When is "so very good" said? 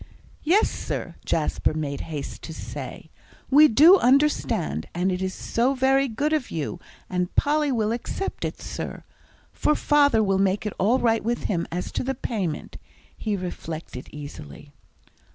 5.35-6.33